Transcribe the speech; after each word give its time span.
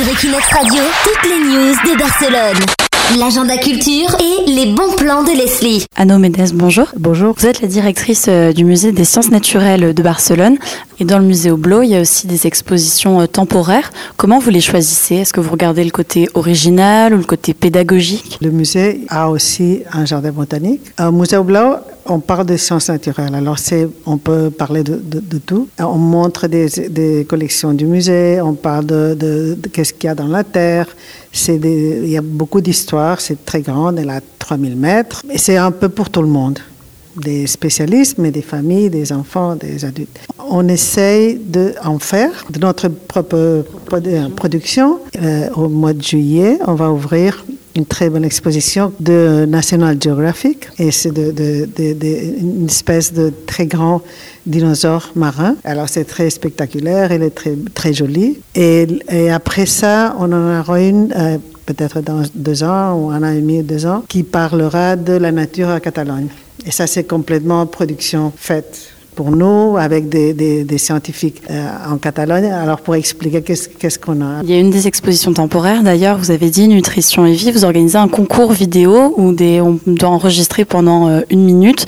Sur 0.00 0.12
Equinox 0.12 0.46
Radio, 0.54 0.82
toutes 1.04 1.30
les 1.30 1.38
news 1.44 1.74
de 1.74 1.98
Barcelone. 1.98 2.64
L'agenda 3.18 3.58
culture 3.58 4.16
et 4.18 4.50
les 4.50 4.72
bons 4.72 4.96
plans 4.96 5.24
de 5.24 5.30
Leslie. 5.30 5.84
Anno 5.94 6.18
Médès, 6.18 6.54
bonjour. 6.54 6.86
Bonjour. 6.96 7.34
Vous 7.36 7.46
êtes 7.46 7.60
la 7.60 7.68
directrice 7.68 8.26
euh, 8.28 8.54
du 8.54 8.64
musée 8.64 8.92
des 8.92 9.04
sciences 9.04 9.30
naturelles 9.30 9.92
de 9.92 10.02
Barcelone. 10.02 10.56
Et 11.00 11.04
dans 11.04 11.18
le 11.18 11.24
musée 11.24 11.50
Oblo, 11.50 11.82
il 11.82 11.90
y 11.90 11.96
a 11.96 12.00
aussi 12.00 12.26
des 12.26 12.46
expositions 12.46 13.20
euh, 13.20 13.26
temporaires. 13.26 13.90
Comment 14.16 14.38
vous 14.38 14.48
les 14.48 14.62
choisissez? 14.62 15.16
Est-ce 15.16 15.34
que 15.34 15.40
vous 15.40 15.50
regardez 15.50 15.84
le 15.84 15.90
côté 15.90 16.28
original 16.32 17.12
ou 17.12 17.18
le 17.18 17.24
côté 17.24 17.52
pédagogique? 17.52 18.38
Le 18.40 18.50
musée 18.50 19.02
a 19.10 19.28
aussi 19.28 19.82
un 19.92 20.06
jardin 20.06 20.30
botanique. 20.30 20.80
Au 20.98 21.10
musée 21.12 21.36
Oblo, 21.36 21.74
on 22.06 22.20
parle 22.20 22.46
des 22.46 22.58
sciences 22.58 22.88
naturelles. 22.88 23.34
Alors, 23.34 23.56
on 24.06 24.18
peut 24.18 24.50
parler 24.50 24.82
de, 24.82 24.96
de, 24.96 25.20
de 25.20 25.38
tout. 25.38 25.68
On 25.78 25.96
montre 25.96 26.46
des, 26.46 27.26
collections 27.28 27.72
du 27.72 27.86
musée, 27.86 28.40
on 28.40 28.54
parle 28.54 28.86
de, 28.86 29.16
de, 29.18 29.56
de 29.60 29.68
qu'est-ce 29.68 29.92
qu'il 29.92 30.08
y 30.08 30.10
a 30.10 30.14
dans 30.14 30.28
la 30.28 30.44
terre. 30.44 30.86
Il 31.48 32.08
y 32.08 32.16
a 32.16 32.22
beaucoup 32.22 32.60
d'histoires, 32.60 33.20
c'est 33.20 33.44
très 33.44 33.60
grand, 33.60 33.96
elle 33.96 34.10
a 34.10 34.20
3000 34.38 34.76
mètres. 34.76 35.22
Et 35.30 35.38
c'est 35.38 35.56
un 35.56 35.70
peu 35.70 35.88
pour 35.88 36.10
tout 36.10 36.22
le 36.22 36.28
monde. 36.28 36.58
Des 37.16 37.46
spécialistes, 37.46 38.18
mais 38.18 38.30
des 38.30 38.42
familles, 38.42 38.88
des 38.88 39.12
enfants, 39.12 39.56
des 39.56 39.84
adultes. 39.84 40.20
On 40.38 40.68
essaye 40.68 41.38
de 41.38 41.74
en 41.84 41.98
faire 41.98 42.46
de 42.50 42.60
notre 42.60 42.88
propre 42.88 43.64
production. 44.36 45.00
Euh, 45.20 45.50
au 45.56 45.68
mois 45.68 45.92
de 45.92 46.02
juillet, 46.02 46.58
on 46.66 46.74
va 46.74 46.90
ouvrir 46.90 47.44
une 47.76 47.86
très 47.86 48.10
bonne 48.10 48.24
exposition 48.24 48.92
de 49.00 49.44
National 49.46 49.96
Geographic 50.00 50.68
et 50.78 50.90
c'est 50.90 51.12
de, 51.12 51.68
une 52.40 52.66
espèce 52.66 53.12
de 53.12 53.32
très 53.46 53.66
grand 53.66 54.02
dinosaure 54.46 55.10
marin. 55.14 55.56
Alors 55.64 55.88
c'est 55.88 56.04
très 56.04 56.30
spectaculaire, 56.30 57.12
il 57.12 57.22
est 57.22 57.30
très, 57.30 57.54
très 57.74 57.92
joli. 57.92 58.38
Et, 58.54 58.86
après 59.30 59.66
ça, 59.66 60.16
on 60.18 60.32
en 60.32 60.60
aura 60.60 60.80
une, 60.80 61.12
euh, 61.16 61.38
peut-être 61.66 62.00
dans 62.00 62.22
deux 62.34 62.62
ans 62.62 62.94
ou 62.94 63.10
un 63.10 63.22
an 63.22 63.32
et 63.32 63.40
demi, 63.40 63.62
deux 63.62 63.86
ans, 63.86 64.02
qui 64.08 64.22
parlera 64.22 64.96
de 64.96 65.12
la 65.12 65.30
nature 65.30 65.68
à 65.68 65.80
Catalogne. 65.80 66.28
Et 66.66 66.70
ça, 66.72 66.86
c'est 66.86 67.04
complètement 67.04 67.66
production 67.66 68.32
faite 68.36 68.92
pour 69.14 69.30
nous, 69.30 69.76
avec 69.76 70.08
des, 70.08 70.78
scientifiques 70.78 71.42
euh, 71.50 71.66
en 71.90 71.98
Catalogne, 71.98 72.46
alors 72.46 72.80
pour 72.80 72.94
expliquer 72.94 73.42
qu'est-ce 73.42 73.98
qu'on 73.98 74.20
a. 74.22 74.42
Il 74.42 74.50
y 74.50 74.54
a 74.54 74.58
une 74.58 74.70
des 74.70 74.86
expositions 74.86 75.32
temporaires, 75.32 75.82
d'ailleurs, 75.82 76.18
vous 76.18 76.30
avez 76.30 76.50
dit 76.50 76.68
Nutrition 76.68 77.26
et 77.26 77.32
Vie, 77.32 77.52
vous 77.52 77.64
organisez 77.64 77.98
un 77.98 78.08
concours 78.08 78.52
vidéo 78.52 79.14
où 79.16 79.34
on 79.38 79.74
doit 79.86 80.08
enregistrer 80.08 80.64
pendant 80.64 81.08
euh, 81.08 81.20
une 81.30 81.44
minute 81.44 81.86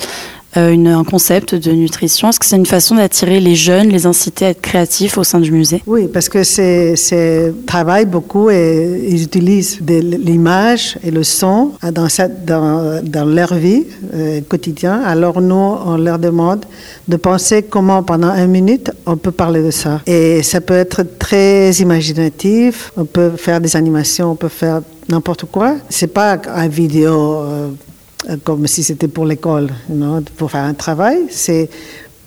une, 0.55 0.87
un 0.87 1.03
concept 1.03 1.55
de 1.55 1.71
nutrition. 1.71 2.29
Est-ce 2.29 2.39
que 2.39 2.45
c'est 2.45 2.55
une 2.55 2.65
façon 2.65 2.95
d'attirer 2.95 3.39
les 3.39 3.55
jeunes, 3.55 3.89
les 3.89 4.05
inciter 4.05 4.45
à 4.45 4.49
être 4.49 4.61
créatifs 4.61 5.17
au 5.17 5.23
sein 5.23 5.39
du 5.39 5.51
musée? 5.51 5.81
Oui, 5.87 6.07
parce 6.07 6.29
que 6.29 6.43
c'est, 6.43 6.95
c'est 6.95 7.53
travaillent 7.65 8.05
beaucoup 8.05 8.49
et 8.49 9.07
ils 9.09 9.23
utilisent 9.23 9.79
l'image 9.81 10.97
et 11.03 11.11
le 11.11 11.23
son 11.23 11.71
dans, 11.91 12.09
cette, 12.09 12.45
dans, 12.45 13.01
dans 13.03 13.25
leur 13.25 13.53
vie 13.55 13.85
euh, 14.13 14.41
quotidienne. 14.47 15.01
Alors 15.05 15.41
nous, 15.41 15.55
on 15.85 15.97
leur 15.97 16.19
demande 16.19 16.65
de 17.07 17.17
penser 17.17 17.63
comment 17.63 18.03
pendant 18.03 18.33
une 18.33 18.47
minute 18.47 18.91
on 19.05 19.17
peut 19.17 19.31
parler 19.31 19.61
de 19.61 19.71
ça. 19.71 20.01
Et 20.05 20.43
ça 20.43 20.61
peut 20.61 20.75
être 20.75 21.03
très 21.19 21.71
imaginatif. 21.71 22.91
On 22.97 23.05
peut 23.05 23.31
faire 23.37 23.59
des 23.59 23.75
animations, 23.75 24.31
on 24.31 24.35
peut 24.35 24.49
faire 24.49 24.81
n'importe 25.09 25.45
quoi. 25.45 25.75
C'est 25.89 26.07
pas 26.07 26.37
un 26.47 26.67
vidéo. 26.67 27.41
Euh, 27.41 27.69
comme 28.43 28.67
si 28.67 28.83
c'était 28.83 29.07
pour 29.07 29.25
l'école, 29.25 29.69
pour 30.37 30.51
faire 30.51 30.63
un 30.63 30.73
travail. 30.73 31.17
C'est, 31.29 31.69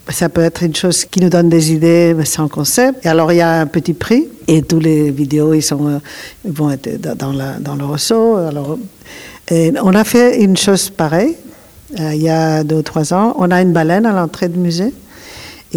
ça 0.09 0.29
peut 0.29 0.41
être 0.41 0.63
une 0.63 0.75
chose 0.75 1.05
qui 1.05 1.19
nous 1.19 1.29
donne 1.29 1.49
des 1.49 1.73
idées 1.73 2.15
sans 2.23 2.47
concept. 2.47 3.05
Et 3.05 3.09
alors, 3.09 3.31
il 3.31 3.37
y 3.37 3.41
a 3.41 3.61
un 3.61 3.65
petit 3.65 3.93
prix 3.93 4.27
et 4.47 4.61
tous 4.61 4.79
les 4.79 5.11
vidéos, 5.11 5.53
ils, 5.53 5.61
sont, 5.61 6.01
ils 6.45 6.51
vont 6.51 6.71
être 6.71 7.01
dans, 7.15 7.33
la, 7.33 7.59
dans 7.59 7.75
le 7.75 7.85
ressaut. 7.85 8.35
Alors, 8.37 8.77
on 9.51 9.93
a 9.93 10.03
fait 10.03 10.41
une 10.41 10.57
chose 10.57 10.89
pareille 10.89 11.35
euh, 11.99 12.13
il 12.13 12.21
y 12.21 12.29
a 12.29 12.63
deux 12.63 12.77
ou 12.77 12.81
trois 12.81 13.13
ans. 13.13 13.35
On 13.37 13.49
a 13.51 13.61
une 13.61 13.71
baleine 13.71 14.05
à 14.05 14.11
l'entrée 14.11 14.49
du 14.49 14.59
musée. 14.59 14.93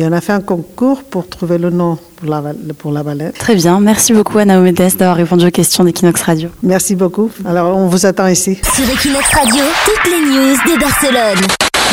Et 0.00 0.04
on 0.06 0.12
a 0.12 0.22
fait 0.22 0.32
un 0.32 0.40
concours 0.40 1.02
pour 1.02 1.28
trouver 1.28 1.58
le 1.58 1.68
nom 1.68 1.98
pour 2.16 2.30
la, 2.30 2.42
pour 2.78 2.90
la 2.90 3.02
baleine. 3.02 3.32
Très 3.32 3.54
bien. 3.54 3.80
Merci 3.80 4.14
beaucoup, 4.14 4.38
Anna 4.38 4.58
Omedes, 4.58 4.96
d'avoir 4.96 5.14
répondu 5.14 5.46
aux 5.46 5.50
questions 5.50 5.84
d'Equinox 5.84 6.22
Radio. 6.22 6.48
Merci 6.62 6.96
beaucoup. 6.96 7.30
Alors, 7.44 7.76
on 7.76 7.86
vous 7.86 8.06
attend 8.06 8.26
ici. 8.26 8.58
Sur 8.74 8.88
Equinox 8.90 9.26
Radio, 9.34 9.62
toutes 9.84 10.10
les 10.10 10.20
news 10.24 10.56
de 10.74 10.80
Barcelone. 10.80 11.46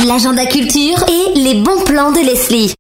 L'agenda 0.08 0.46
culture 0.46 1.04
et 1.10 1.38
les 1.38 1.56
bons 1.56 1.84
plans 1.84 2.14
de 2.14 2.20
Leslie. 2.20 2.72